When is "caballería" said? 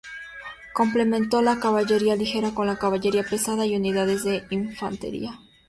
1.59-2.15, 2.79-3.21